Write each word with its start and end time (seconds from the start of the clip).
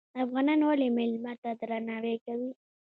افغانان 0.23 0.59
ولې 0.65 0.87
میلمه 0.97 1.33
ته 1.41 1.49
درناوی 1.59 2.15
کوي؟ 2.25 2.51